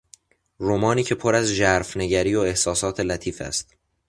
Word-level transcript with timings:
رمانی 0.59 1.03
که 1.03 1.15
پر 1.15 1.35
از 1.35 1.45
ژرفنگری 1.47 2.35
و 2.35 2.39
احساسات 2.39 2.99
لطیف 2.99 3.41
است 3.41 3.75